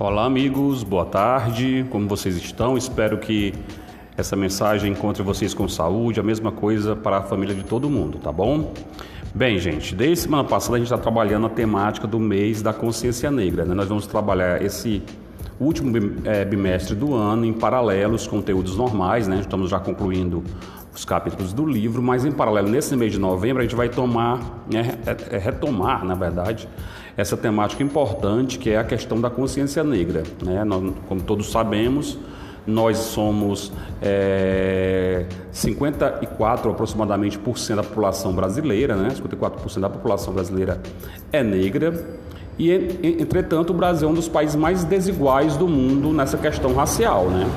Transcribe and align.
Olá, 0.00 0.26
amigos, 0.26 0.84
boa 0.84 1.04
tarde, 1.04 1.84
como 1.90 2.06
vocês 2.06 2.36
estão? 2.36 2.78
Espero 2.78 3.18
que 3.18 3.52
essa 4.16 4.36
mensagem 4.36 4.92
encontre 4.92 5.24
vocês 5.24 5.52
com 5.52 5.66
saúde, 5.66 6.20
a 6.20 6.22
mesma 6.22 6.52
coisa 6.52 6.94
para 6.94 7.16
a 7.16 7.22
família 7.22 7.52
de 7.52 7.64
todo 7.64 7.90
mundo, 7.90 8.16
tá 8.16 8.30
bom? 8.30 8.72
Bem, 9.34 9.58
gente, 9.58 9.96
desde 9.96 10.20
semana 10.20 10.44
passada 10.44 10.76
a 10.76 10.78
gente 10.78 10.86
está 10.86 10.98
trabalhando 10.98 11.46
a 11.46 11.50
temática 11.50 12.06
do 12.06 12.20
mês 12.20 12.62
da 12.62 12.72
consciência 12.72 13.28
negra, 13.28 13.64
né? 13.64 13.74
Nós 13.74 13.88
vamos 13.88 14.06
trabalhar 14.06 14.62
esse 14.62 15.02
último 15.58 15.90
é, 16.24 16.44
bimestre 16.44 16.94
do 16.94 17.12
ano 17.12 17.44
em 17.44 17.52
paralelo 17.52 18.12
aos 18.12 18.24
conteúdos 18.24 18.76
normais, 18.76 19.26
né? 19.26 19.40
Estamos 19.40 19.68
já 19.68 19.80
concluindo 19.80 20.44
os 20.98 21.04
capítulos 21.04 21.52
do 21.52 21.64
livro, 21.64 22.02
mas 22.02 22.24
em 22.24 22.32
paralelo, 22.32 22.68
nesse 22.68 22.96
mês 22.96 23.12
de 23.12 23.20
novembro, 23.20 23.60
a 23.60 23.62
gente 23.62 23.76
vai 23.76 23.88
tomar, 23.88 24.64
né, 24.70 24.98
é, 25.30 25.38
retomar, 25.38 26.04
na 26.04 26.14
verdade, 26.14 26.68
essa 27.16 27.36
temática 27.36 27.82
importante 27.84 28.58
que 28.58 28.70
é 28.70 28.78
a 28.78 28.84
questão 28.84 29.20
da 29.20 29.30
consciência 29.30 29.84
negra. 29.84 30.24
Né? 30.44 30.64
Nós, 30.64 30.92
como 31.08 31.20
todos 31.20 31.52
sabemos, 31.52 32.18
nós 32.66 32.98
somos 32.98 33.72
é, 34.02 35.26
54 35.52 36.70
aproximadamente 36.70 37.38
por 37.38 37.58
cento 37.58 37.76
da 37.76 37.82
população 37.84 38.32
brasileira, 38.34 38.94
né? 38.94 39.08
54% 39.10 39.80
da 39.80 39.88
população 39.88 40.34
brasileira 40.34 40.80
é 41.32 41.42
negra. 41.42 42.18
E, 42.58 42.72
entretanto, 43.20 43.70
o 43.70 43.74
Brasil 43.74 44.08
é 44.08 44.10
um 44.10 44.14
dos 44.14 44.28
países 44.28 44.56
mais 44.56 44.84
desiguais 44.84 45.56
do 45.56 45.66
mundo 45.66 46.12
nessa 46.12 46.36
questão 46.36 46.74
racial, 46.74 47.30
né? 47.30 47.48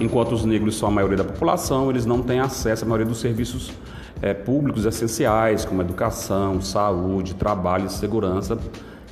Enquanto 0.00 0.32
os 0.32 0.44
negros 0.44 0.76
são 0.76 0.88
a 0.88 0.92
maioria 0.92 1.18
da 1.18 1.24
população, 1.24 1.90
eles 1.90 2.04
não 2.04 2.22
têm 2.22 2.40
acesso 2.40 2.84
à 2.84 2.88
maioria 2.88 3.06
dos 3.06 3.18
serviços 3.20 3.72
é, 4.20 4.34
públicos 4.34 4.84
essenciais, 4.86 5.64
como 5.64 5.82
educação, 5.82 6.60
saúde, 6.60 7.34
trabalho 7.34 7.86
e 7.86 7.90
segurança 7.90 8.58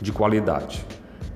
de 0.01 0.13
qualidade. 0.13 0.85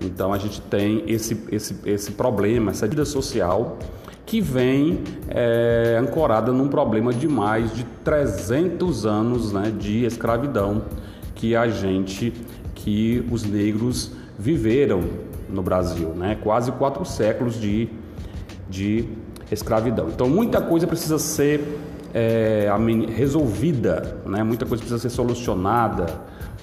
Então 0.00 0.32
a 0.32 0.38
gente 0.38 0.60
tem 0.60 1.04
esse, 1.06 1.44
esse, 1.50 1.76
esse 1.84 2.12
problema, 2.12 2.70
essa 2.70 2.86
vida 2.86 3.04
social 3.04 3.78
que 4.26 4.40
vem 4.40 5.04
é, 5.28 5.96
ancorada 6.00 6.52
num 6.52 6.68
problema 6.68 7.12
de 7.12 7.28
mais 7.28 7.72
de 7.74 7.84
300 8.04 9.06
anos 9.06 9.52
né, 9.52 9.72
de 9.76 10.04
escravidão 10.04 10.82
que 11.34 11.54
a 11.54 11.68
gente, 11.68 12.32
que 12.74 13.24
os 13.30 13.44
negros 13.44 14.10
viveram 14.36 15.02
no 15.48 15.62
Brasil, 15.62 16.08
né? 16.08 16.36
quase 16.42 16.72
quatro 16.72 17.04
séculos 17.04 17.60
de, 17.60 17.88
de 18.68 19.08
escravidão. 19.50 20.08
Então, 20.08 20.28
muita 20.28 20.60
coisa 20.60 20.86
precisa 20.86 21.18
ser 21.18 21.78
é, 22.14 22.68
resolvida, 23.14 24.18
né? 24.26 24.42
muita 24.42 24.66
coisa 24.66 24.82
precisa 24.82 25.00
ser 25.00 25.10
solucionada, 25.10 26.06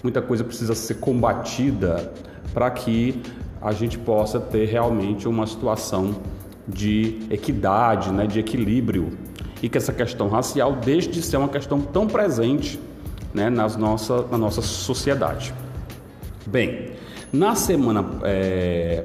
muita 0.02 0.22
coisa 0.22 0.44
precisa 0.44 0.76
ser 0.76 0.96
combatida 0.96 2.12
para 2.54 2.70
que 2.72 3.22
a 3.62 3.72
gente 3.72 3.98
possa 3.98 4.40
ter 4.40 4.66
realmente 4.66 5.28
uma 5.28 5.48
situação 5.48 6.16
de 6.68 7.20
equidade, 7.30 8.12
né? 8.12 8.28
de 8.28 8.40
equilíbrio 8.40 9.12
e 9.62 9.70
que 9.70 9.78
essa 9.78 9.94
questão 9.94 10.28
racial 10.28 10.74
deixe 10.74 11.10
de 11.10 11.22
ser 11.22 11.38
uma 11.38 11.50
questão 11.50 11.80
tão 11.80 12.08
presente 12.08 12.80
né? 13.34 13.50
Nas 13.50 13.76
nossa, 13.76 14.22
na 14.30 14.38
nossa 14.38 14.62
sociedade. 14.62 15.54
Bem, 16.46 16.92
na 17.32 17.56
semana 17.56 18.06
é, 18.24 19.04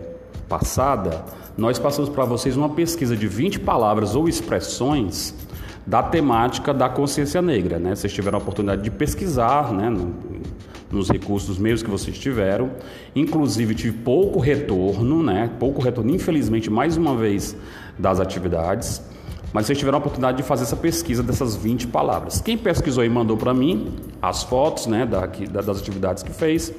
passada 0.49 1.25
nós 1.59 1.77
passamos 1.77 2.09
para 2.09 2.25
vocês 2.25 2.57
uma 2.57 2.69
pesquisa 2.69 3.17
de 3.17 3.27
20 3.27 3.59
palavras 3.59 4.15
ou 4.15 4.29
expressões 4.29 5.35
da 5.85 6.01
temática 6.01 6.73
da 6.73 6.89
consciência 6.89 7.43
negra. 7.43 7.81
Né? 7.81 7.97
Vocês 7.97 8.13
tiveram 8.13 8.39
a 8.39 8.41
oportunidade 8.41 8.81
de 8.83 8.93
pesquisar 8.93 9.73
né, 9.73 9.91
no, 9.91 10.15
nos 10.89 11.11
recursos 11.11 11.59
meios 11.59 11.83
que 11.83 11.91
vocês 11.91 12.17
tiveram. 12.17 12.71
Inclusive, 13.13 13.75
tive 13.75 13.99
pouco 13.99 14.39
retorno, 14.39 15.21
né? 15.21 15.51
pouco 15.59 15.83
retorno, 15.83 16.15
infelizmente, 16.15 16.71
mais 16.71 16.97
uma 16.97 17.17
vez, 17.17 17.57
das 17.99 18.21
atividades. 18.21 19.03
Mas 19.53 19.67
vocês 19.67 19.79
tiveram 19.79 19.97
a 19.97 20.01
oportunidade 20.01 20.37
de 20.37 20.45
fazer 20.45 20.63
essa 20.63 20.77
pesquisa 20.77 21.25
dessas 21.25 21.57
20 21.57 21.89
palavras. 21.89 22.41
Quem 22.41 22.57
pesquisou 22.57 23.05
e 23.05 23.09
mandou 23.09 23.37
para 23.37 23.53
mim 23.53 23.97
as 24.23 24.45
fotos 24.45 24.87
né, 24.87 25.05
da, 25.05 25.27
das 25.27 25.81
atividades 25.81 26.23
que 26.23 26.31
fez, 26.31 26.73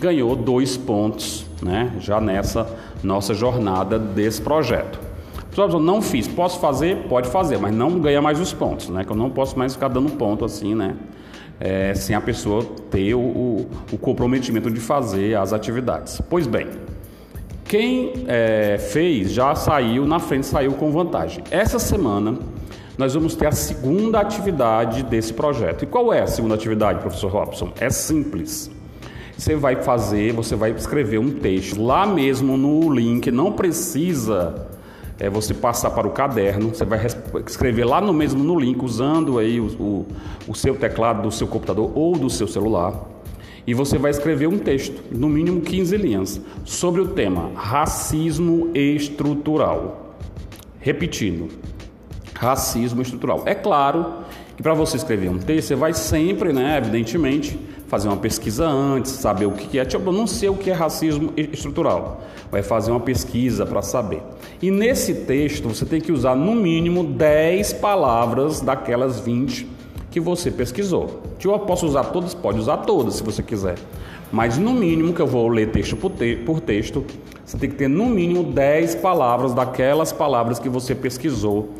ganhou 0.00 0.36
dois 0.36 0.76
pontos 0.76 1.46
né, 1.62 1.92
já 2.00 2.20
nessa 2.20 2.66
nossa 3.02 3.34
jornada 3.34 3.98
desse 3.98 4.40
projeto. 4.40 4.98
Pessoal, 5.56 5.80
não 5.80 6.02
fiz, 6.02 6.28
posso 6.28 6.60
fazer? 6.60 7.04
Pode 7.08 7.28
fazer, 7.28 7.58
mas 7.58 7.74
não 7.74 7.98
ganha 7.98 8.20
mais 8.20 8.38
os 8.38 8.52
pontos, 8.52 8.90
né? 8.90 9.04
Que 9.04 9.10
eu 9.10 9.16
não 9.16 9.30
posso 9.30 9.58
mais 9.58 9.72
ficar 9.72 9.88
dando 9.88 10.10
ponto 10.10 10.44
assim, 10.44 10.74
né? 10.74 10.94
É, 11.58 11.94
sem 11.94 12.14
a 12.14 12.20
pessoa 12.20 12.62
ter 12.90 13.14
o, 13.14 13.20
o, 13.20 13.66
o, 13.90 13.96
comprometimento 13.96 14.70
de 14.70 14.78
fazer 14.78 15.34
as 15.34 15.54
atividades. 15.54 16.20
Pois 16.28 16.46
bem, 16.46 16.66
quem 17.64 18.26
é, 18.26 18.76
fez 18.76 19.32
já 19.32 19.54
saiu 19.54 20.04
na 20.04 20.18
frente, 20.18 20.44
saiu 20.44 20.72
com 20.72 20.90
vantagem. 20.90 21.42
Essa 21.50 21.78
semana 21.78 22.38
nós 22.98 23.14
vamos 23.14 23.34
ter 23.34 23.46
a 23.46 23.52
segunda 23.52 24.20
atividade 24.20 25.02
desse 25.04 25.32
projeto. 25.32 25.84
E 25.84 25.86
qual 25.86 26.12
é 26.12 26.20
a 26.20 26.26
segunda 26.26 26.54
atividade, 26.54 27.00
professor 27.00 27.32
Robson? 27.32 27.72
É 27.80 27.88
simples. 27.88 28.75
Você 29.36 29.54
vai 29.54 29.82
fazer, 29.82 30.32
você 30.32 30.56
vai 30.56 30.70
escrever 30.70 31.18
um 31.18 31.30
texto 31.30 31.82
lá 31.82 32.06
mesmo 32.06 32.56
no 32.56 32.90
link, 32.92 33.30
não 33.30 33.52
precisa 33.52 34.66
é, 35.18 35.28
você 35.28 35.52
passar 35.52 35.90
para 35.90 36.06
o 36.06 36.10
caderno, 36.10 36.70
você 36.70 36.84
vai 36.84 37.06
escrever 37.46 37.84
lá 37.84 38.00
no 38.00 38.14
mesmo 38.14 38.42
no 38.42 38.58
link, 38.58 38.82
usando 38.82 39.38
aí 39.38 39.60
o, 39.60 39.66
o, 39.66 40.06
o 40.48 40.54
seu 40.54 40.74
teclado 40.76 41.22
do 41.22 41.30
seu 41.30 41.46
computador 41.46 41.92
ou 41.94 42.16
do 42.16 42.30
seu 42.30 42.48
celular. 42.48 43.16
E 43.66 43.74
você 43.74 43.98
vai 43.98 44.10
escrever 44.10 44.46
um 44.46 44.58
texto, 44.58 45.02
no 45.10 45.28
mínimo 45.28 45.60
15 45.60 45.96
linhas, 45.96 46.40
sobre 46.64 47.00
o 47.00 47.08
tema 47.08 47.50
racismo 47.54 48.70
estrutural. 48.74 50.16
Repetindo, 50.78 51.48
racismo 52.32 53.02
estrutural. 53.02 53.42
É 53.44 53.54
claro 53.54 54.24
que 54.56 54.62
para 54.62 54.72
você 54.72 54.96
escrever 54.96 55.28
um 55.28 55.38
texto, 55.38 55.68
você 55.68 55.74
vai 55.74 55.92
sempre, 55.92 56.52
né, 56.52 56.78
evidentemente, 56.78 57.58
fazer 57.88 58.08
uma 58.08 58.16
pesquisa 58.16 58.66
antes, 58.66 59.12
saber 59.12 59.46
o 59.46 59.52
que 59.52 59.78
é. 59.78 59.84
Tipo, 59.84 60.10
eu 60.10 60.12
não 60.12 60.26
sei 60.26 60.48
o 60.48 60.54
que 60.54 60.70
é 60.70 60.72
racismo 60.72 61.32
estrutural. 61.36 62.20
Vai 62.50 62.62
fazer 62.62 62.90
uma 62.90 63.00
pesquisa 63.00 63.64
para 63.64 63.82
saber. 63.82 64.22
E 64.60 64.70
nesse 64.70 65.14
texto 65.14 65.68
você 65.68 65.84
tem 65.84 66.00
que 66.00 66.12
usar 66.12 66.34
no 66.34 66.54
mínimo 66.54 67.04
10 67.04 67.74
palavras 67.74 68.60
daquelas 68.60 69.20
20 69.20 69.68
que 70.10 70.20
você 70.20 70.50
pesquisou. 70.50 71.22
Que 71.38 71.46
eu 71.46 71.58
posso 71.60 71.86
usar 71.86 72.04
todas, 72.04 72.34
pode 72.34 72.58
usar 72.58 72.78
todas 72.78 73.14
se 73.14 73.22
você 73.22 73.42
quiser. 73.42 73.76
Mas 74.32 74.58
no 74.58 74.72
mínimo 74.72 75.12
que 75.12 75.20
eu 75.20 75.26
vou 75.26 75.48
ler 75.48 75.70
texto 75.70 75.96
por, 75.96 76.10
te 76.10 76.36
por 76.36 76.60
texto, 76.60 77.04
você 77.44 77.56
tem 77.56 77.70
que 77.70 77.76
ter 77.76 77.88
no 77.88 78.06
mínimo 78.06 78.42
10 78.42 78.96
palavras 78.96 79.54
daquelas 79.54 80.12
palavras 80.12 80.58
que 80.58 80.68
você 80.68 80.94
pesquisou 80.94 81.70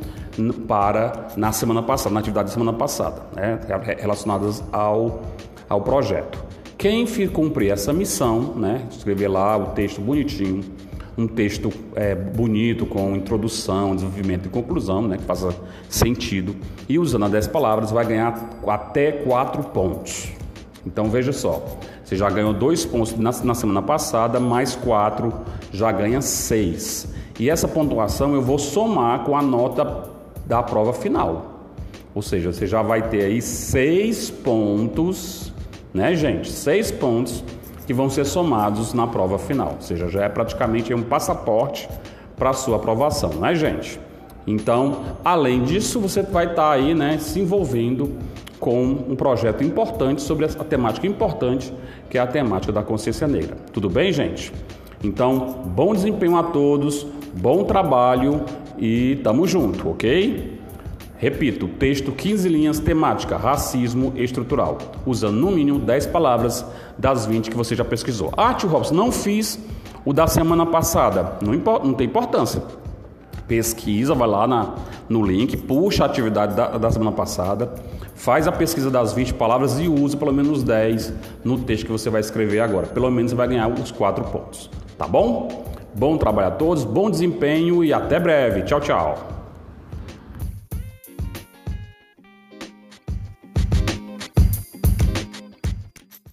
para 0.68 1.28
na 1.36 1.50
semana 1.50 1.82
passada, 1.82 2.12
na 2.12 2.20
atividade 2.20 2.48
da 2.48 2.52
semana 2.52 2.72
passada, 2.72 3.22
né, 3.34 3.58
relacionadas 3.98 4.62
ao 4.72 5.22
ao 5.68 5.80
projeto. 5.80 6.44
Quem 6.78 7.06
cumprir 7.28 7.72
essa 7.72 7.92
missão, 7.92 8.54
né, 8.54 8.86
escrever 8.90 9.28
lá 9.28 9.56
o 9.56 9.66
texto 9.68 10.00
bonitinho, 10.00 10.62
um 11.16 11.26
texto 11.26 11.72
é, 11.94 12.14
bonito 12.14 12.84
com 12.84 13.16
introdução, 13.16 13.94
desenvolvimento 13.94 14.46
e 14.46 14.48
conclusão, 14.50 15.02
né, 15.02 15.16
que 15.16 15.24
faça 15.24 15.54
sentido, 15.88 16.54
e 16.88 16.98
usando 16.98 17.24
as 17.24 17.30
10 17.30 17.46
palavras 17.48 17.90
vai 17.90 18.04
ganhar 18.04 18.60
até 18.66 19.10
4 19.10 19.62
pontos. 19.64 20.28
Então 20.86 21.08
veja 21.08 21.32
só, 21.32 21.64
você 22.04 22.14
já 22.14 22.28
ganhou 22.30 22.52
2 22.52 22.84
pontos 22.84 23.16
na, 23.16 23.32
na 23.42 23.54
semana 23.54 23.82
passada, 23.82 24.38
mais 24.38 24.76
4 24.76 25.32
já 25.72 25.90
ganha 25.90 26.20
6. 26.20 27.08
E 27.40 27.50
essa 27.50 27.66
pontuação 27.66 28.34
eu 28.34 28.42
vou 28.42 28.58
somar 28.58 29.24
com 29.24 29.36
a 29.36 29.42
nota 29.42 30.10
da 30.46 30.62
prova 30.62 30.92
final. 30.92 31.54
Ou 32.14 32.22
seja, 32.22 32.52
você 32.52 32.66
já 32.66 32.82
vai 32.82 33.08
ter 33.08 33.22
aí 33.22 33.42
6 33.42 34.30
pontos 34.30 35.52
né, 35.96 36.14
gente? 36.14 36.52
Seis 36.52 36.90
pontos 36.90 37.42
que 37.86 37.94
vão 37.94 38.10
ser 38.10 38.26
somados 38.26 38.92
na 38.92 39.06
prova 39.06 39.38
final, 39.38 39.72
ou 39.76 39.80
seja, 39.80 40.08
já 40.08 40.24
é 40.24 40.28
praticamente 40.28 40.92
um 40.92 41.02
passaporte 41.02 41.88
para 42.36 42.50
a 42.50 42.52
sua 42.52 42.76
aprovação, 42.76 43.30
né, 43.30 43.54
gente? 43.54 43.98
Então, 44.46 45.00
além 45.24 45.64
disso, 45.64 45.98
você 45.98 46.22
vai 46.22 46.44
estar 46.44 46.62
tá 46.62 46.70
aí, 46.70 46.94
né, 46.94 47.18
se 47.18 47.40
envolvendo 47.40 48.12
com 48.60 48.82
um 48.84 49.16
projeto 49.16 49.64
importante 49.64 50.22
sobre 50.22 50.44
a 50.44 50.48
temática 50.48 51.06
importante, 51.06 51.72
que 52.10 52.18
é 52.18 52.20
a 52.20 52.26
temática 52.26 52.72
da 52.72 52.82
consciência 52.82 53.26
negra. 53.26 53.56
Tudo 53.72 53.88
bem, 53.88 54.12
gente? 54.12 54.52
Então, 55.02 55.62
bom 55.66 55.94
desempenho 55.94 56.36
a 56.36 56.42
todos, 56.42 57.06
bom 57.34 57.64
trabalho 57.64 58.42
e 58.78 59.18
tamo 59.22 59.46
junto, 59.46 59.90
ok? 59.90 60.55
Repito, 61.18 61.66
texto 61.66 62.12
15 62.12 62.48
linhas, 62.48 62.78
temática 62.78 63.38
racismo 63.38 64.12
estrutural, 64.16 64.76
usando 65.06 65.36
no 65.36 65.50
mínimo 65.50 65.78
10 65.78 66.06
palavras 66.08 66.64
das 66.98 67.24
20 67.24 67.50
que 67.50 67.56
você 67.56 67.74
já 67.74 67.84
pesquisou. 67.84 68.32
Ah, 68.36 68.52
tio 68.52 68.68
Robson, 68.68 68.94
não 68.94 69.10
fiz 69.10 69.58
o 70.04 70.12
da 70.12 70.26
semana 70.26 70.66
passada. 70.66 71.38
Não, 71.40 71.54
não 71.82 71.94
tem 71.94 72.06
importância. 72.06 72.62
Pesquisa, 73.48 74.14
vai 74.14 74.28
lá 74.28 74.46
na, 74.46 74.74
no 75.08 75.24
link, 75.24 75.56
puxa 75.56 76.02
a 76.02 76.06
atividade 76.06 76.54
da, 76.54 76.76
da 76.76 76.90
semana 76.90 77.12
passada, 77.12 77.72
faz 78.14 78.46
a 78.46 78.52
pesquisa 78.52 78.90
das 78.90 79.12
20 79.12 79.34
palavras 79.34 79.78
e 79.78 79.88
usa 79.88 80.16
pelo 80.16 80.32
menos 80.32 80.62
10 80.62 81.12
no 81.44 81.58
texto 81.58 81.86
que 81.86 81.92
você 81.92 82.10
vai 82.10 82.20
escrever 82.20 82.60
agora. 82.60 82.88
Pelo 82.88 83.10
menos 83.10 83.30
você 83.30 83.36
vai 83.36 83.48
ganhar 83.48 83.68
os 83.68 83.90
4 83.90 84.24
pontos. 84.24 84.68
Tá 84.98 85.06
bom? 85.06 85.64
Bom 85.94 86.18
trabalho 86.18 86.48
a 86.48 86.50
todos, 86.50 86.84
bom 86.84 87.10
desempenho 87.10 87.82
e 87.82 87.92
até 87.92 88.20
breve. 88.20 88.62
Tchau, 88.62 88.80
tchau. 88.80 89.45